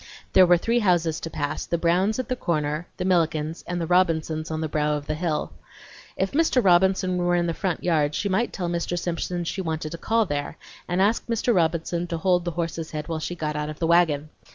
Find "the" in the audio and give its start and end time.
1.67-1.77, 2.27-2.35, 2.97-3.05, 3.79-3.85, 4.59-4.67, 5.05-5.13, 7.45-7.53, 12.45-12.49, 13.77-13.85